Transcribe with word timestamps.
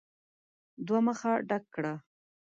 دوه 0.85 0.99
مخه 1.07 1.31
ډک 1.49 1.63
کړه! 1.75 1.93